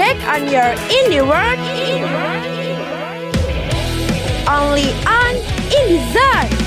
[0.00, 1.58] back on your indie work,
[4.48, 5.34] only on
[5.68, 6.59] IndieZone.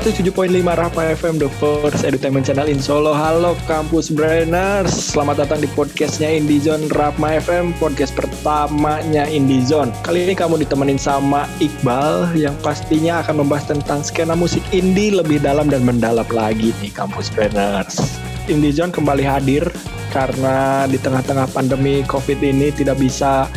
[0.00, 3.12] 107.5 Rafa FM, the first entertainment channel in Solo.
[3.12, 9.92] Halo Kampus Brainers, selamat datang di podcastnya Indizone Rafa FM, podcast pertamanya Indizone.
[10.00, 15.36] Kali ini kamu ditemenin sama Iqbal yang pastinya akan membahas tentang skena musik indie lebih
[15.36, 18.00] dalam dan mendalam lagi nih Kampus Brainers.
[18.48, 19.68] Indizone kembali hadir
[20.16, 23.52] karena di tengah-tengah pandemi COVID ini tidak bisa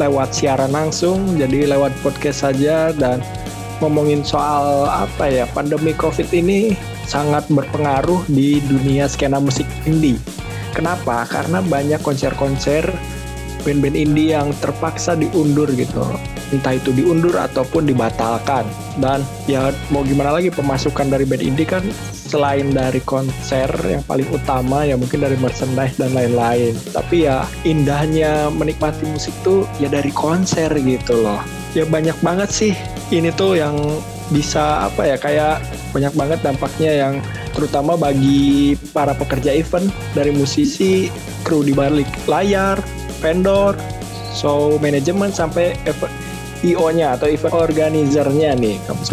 [0.00, 3.20] lewat siaran langsung, jadi lewat podcast saja dan
[3.80, 6.72] ngomongin soal apa ya pandemi covid ini
[7.06, 10.18] sangat berpengaruh di dunia skena musik indie.
[10.74, 11.24] Kenapa?
[11.24, 12.84] Karena banyak konser-konser
[13.66, 16.04] band-band indie yang terpaksa diundur gitu.
[16.54, 18.62] Entah itu diundur ataupun dibatalkan.
[19.02, 24.26] Dan ya mau gimana lagi pemasukan dari band indie kan selain dari konser yang paling
[24.30, 26.78] utama ya mungkin dari merchandise dan lain-lain.
[26.94, 31.42] Tapi ya indahnya menikmati musik tuh ya dari konser gitu loh.
[31.74, 32.74] Ya banyak banget sih
[33.14, 33.76] ini tuh yang
[34.34, 35.62] bisa apa ya kayak
[35.94, 37.14] banyak banget dampaknya yang
[37.54, 41.08] terutama bagi para pekerja event dari musisi,
[41.46, 42.76] kru di balik layar,
[43.22, 43.78] vendor,
[44.34, 45.72] show manajemen sampai
[46.66, 49.08] IO-nya atau event organizer-nya nih kampus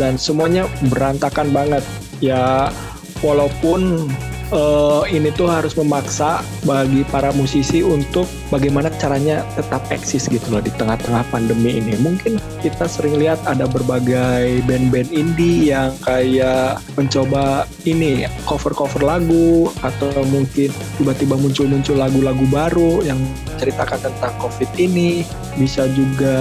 [0.00, 1.84] dan semuanya berantakan banget.
[2.18, 2.72] Ya
[3.20, 4.08] walaupun
[4.52, 10.60] uh, ini tuh harus memaksa bagi para musisi untuk bagaimana caranya tetap eksis gitu loh
[10.60, 11.96] di tengah-tengah pandemi ini.
[12.00, 20.10] Mungkin kita sering lihat ada berbagai band-band indie yang kayak mencoba ini cover-cover lagu atau
[20.28, 20.68] mungkin
[21.00, 23.20] tiba-tiba muncul-muncul lagu-lagu baru yang
[23.56, 25.24] ceritakan tentang COVID ini.
[25.54, 26.36] Bisa juga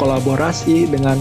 [0.00, 1.20] kolaborasi dengan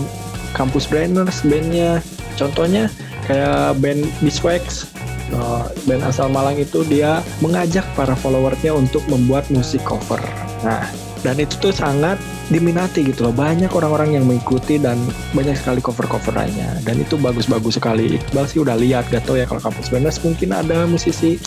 [0.56, 2.00] Campus Brainers bandnya.
[2.38, 2.88] Contohnya
[3.28, 4.97] kayak band Biswax
[5.34, 10.20] uh, band asal Malang itu dia mengajak para followersnya untuk membuat musik cover.
[10.64, 10.88] Nah,
[11.26, 13.36] dan itu tuh sangat diminati gitu loh.
[13.36, 14.96] Banyak orang-orang yang mengikuti dan
[15.36, 16.78] banyak sekali cover-cover lainnya.
[16.86, 18.16] Dan itu bagus-bagus sekali.
[18.16, 21.42] Iqbal sih udah lihat, gak tau ya kalau kampus Benes mungkin ada musisi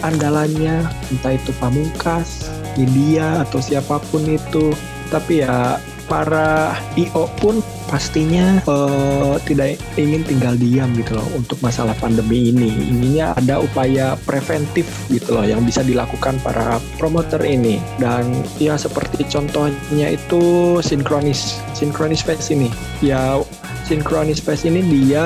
[0.00, 2.48] andalannya, entah itu Pamungkas,
[2.80, 4.72] India atau siapa pun itu.
[5.12, 5.78] Tapi ya
[6.10, 12.70] para IO pun pastinya uh, tidak ingin tinggal diam gitu loh untuk masalah pandemi ini.
[12.90, 17.78] Ininya ada upaya preventif gitu loh yang bisa dilakukan para promoter ini.
[18.02, 22.70] Dan ya seperti contohnya itu sinkronis, sinkronis face ini.
[23.04, 23.38] Ya
[23.86, 25.22] Synchronous Fest ini dia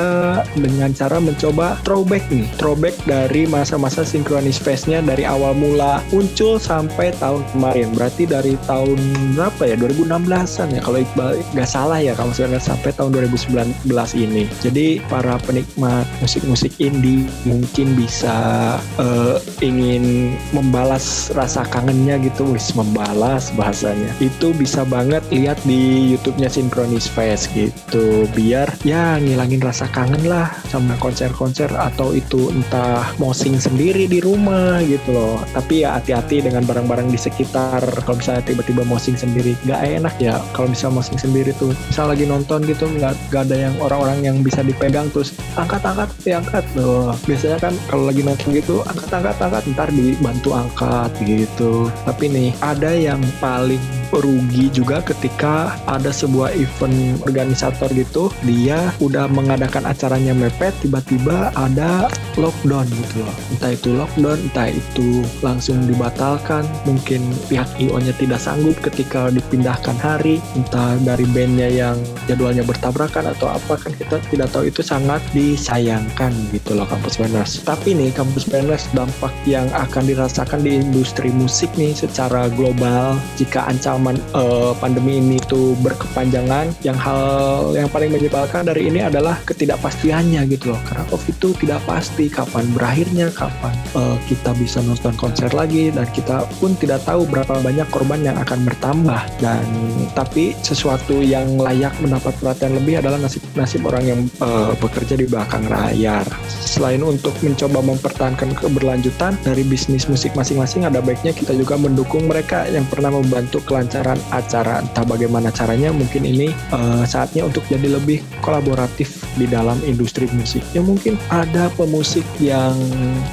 [0.53, 7.17] dengan cara mencoba throwback nih, throwback dari masa-masa Synchronous Fest-nya dari awal mula muncul sampai
[7.17, 7.97] tahun kemarin.
[7.97, 9.01] Berarti dari tahun
[9.33, 9.77] berapa ya?
[9.81, 13.89] 2016-an ya kalau Iqbal nggak salah ya kalau sebenarnya sampai tahun 2019
[14.21, 14.45] ini.
[14.61, 23.49] Jadi para penikmat musik-musik indie mungkin bisa uh, ingin membalas rasa kangennya gitu, wis membalas
[23.57, 24.13] bahasanya.
[24.21, 28.29] Itu bisa banget lihat di YouTube-nya Synchronous Fest gitu.
[28.37, 34.19] Biar biar ya ngilangin rasa kangen lah sama konser-konser atau itu entah mosing sendiri di
[34.19, 35.39] rumah gitu loh.
[35.55, 37.79] Tapi ya hati-hati dengan barang-barang di sekitar.
[38.03, 40.43] Kalau misalnya tiba-tiba mosing sendiri nggak enak ya.
[40.51, 44.37] Kalau misalnya mosing sendiri tuh misal lagi nonton gitu nggak nggak ada yang orang-orang yang
[44.43, 46.67] bisa dipegang terus angkat-angkat diangkat.
[46.75, 51.87] Loh biasanya kan kalau lagi nonton gitu angkat-angkat angkat ntar dibantu angkat gitu.
[52.03, 58.35] Tapi nih ada yang paling rugi juga ketika ada sebuah event organisator gitu.
[58.43, 63.37] Dia udah mengadakan acaranya mepet tiba-tiba ada lockdown gitu loh.
[63.55, 66.67] Entah itu lockdown entah itu langsung dibatalkan.
[66.85, 70.43] Mungkin pihak IO nya tidak sanggup ketika dipindahkan hari.
[70.59, 71.97] Entah dari bandnya yang
[72.27, 74.67] jadwalnya bertabrakan atau apa kan kita tidak tahu.
[74.67, 77.63] Itu sangat disayangkan gitu loh kampus banners.
[77.63, 83.65] Tapi nih kampus banners dampak yang akan dirasakan di industri musik nih secara global jika
[83.69, 90.45] ancaman uh, pandemi ini tuh berkepanjangan yang hal yang paling menyebalkan dari ini adalah ketidakpastiannya
[90.53, 90.81] gitu loh.
[90.87, 96.05] Karena covid itu tidak pasti kapan berakhirnya kapan uh, kita bisa nonton konser lagi dan
[96.13, 99.23] kita pun tidak tahu berapa banyak korban yang akan bertambah.
[99.41, 99.65] Dan
[100.13, 105.25] tapi sesuatu yang layak mendapat perhatian lebih adalah nasib nasib orang yang uh, bekerja di
[105.25, 106.27] belakang layar.
[106.49, 112.69] Selain untuk mencoba mempertahankan keberlanjutan dari bisnis musik masing-masing ada baiknya kita juga mendukung mereka
[112.69, 113.90] yang pernah membantu kelancaran
[114.31, 120.31] acara entah bagaimana caranya mungkin ini uh, saatnya untuk jadi lebih kolaboratif di dalam industri
[120.35, 120.63] musik.
[120.73, 122.75] Ya mungkin ada pemusik yang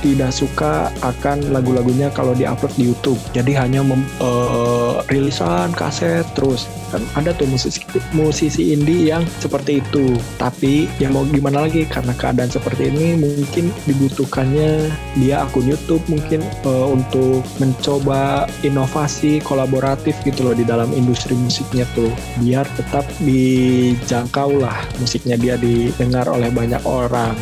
[0.01, 3.19] tidak suka akan lagu-lagunya kalau diupload di YouTube.
[3.33, 7.83] Jadi hanya mem, uh, rilisan kaset terus kan ada tuh musisi
[8.15, 10.15] musisi indie yang seperti itu.
[10.39, 14.89] Tapi ya mau gimana lagi karena keadaan seperti ini mungkin dibutuhkannya
[15.19, 21.83] dia akun YouTube mungkin uh, untuk mencoba inovasi kolaboratif gitu loh di dalam industri musiknya
[21.91, 22.07] tuh
[22.39, 27.35] biar tetap dijangkau lah musiknya dia didengar oleh banyak orang.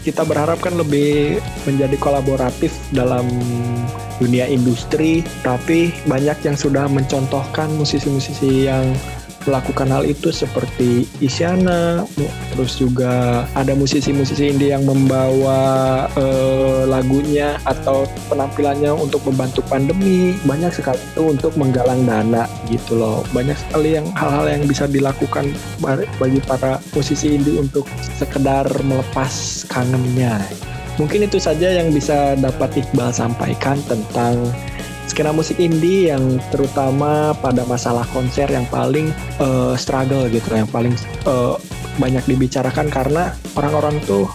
[0.00, 1.38] Kita berharap kan lebih
[1.68, 3.28] menjadi kolaboratif dalam
[4.18, 8.90] dunia industri tapi banyak yang sudah mencontohkan musisi-musisi yang
[9.48, 12.04] melakukan hal itu seperti Isyana,
[12.52, 20.36] terus juga ada musisi-musisi indie yang membawa uh, lagunya atau penampilannya untuk membantu pandemi.
[20.44, 23.24] Banyak sekali itu untuk menggalang dana gitu loh.
[23.32, 25.52] Banyak sekali yang hal-hal yang bisa dilakukan
[26.20, 27.88] bagi para musisi indie untuk
[28.20, 30.40] sekedar melepas kangennya.
[31.00, 34.36] Mungkin itu saja yang bisa dapat Iqbal sampaikan tentang
[35.10, 39.10] skena musik indie yang terutama pada masalah konser yang paling
[39.42, 40.94] uh, struggle gitu, yang paling
[41.26, 41.58] uh,
[41.98, 44.30] banyak dibicarakan karena orang-orang tuh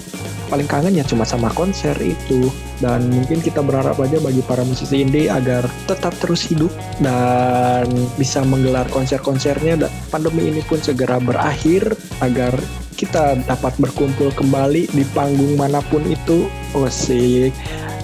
[0.46, 2.52] paling kangen ya cuma sama konser itu.
[2.84, 6.70] Dan mungkin kita berharap aja bagi para musisi indie agar tetap terus hidup
[7.00, 7.88] dan
[8.20, 9.88] bisa menggelar konser-konsernya.
[9.88, 12.52] Dan pandemi ini pun segera berakhir agar
[13.00, 16.52] kita dapat berkumpul kembali di panggung mana pun itu.
[16.76, 17.48] Oh sih.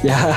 [0.02, 0.34] Ya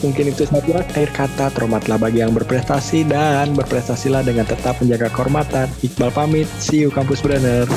[0.00, 5.66] Mungkin itu saja akhir kata terhormatlah bagi yang berprestasi dan berprestasilah dengan tetap menjaga kehormatan.
[5.84, 7.68] Iqbal pamit, see you Kampus Brenner.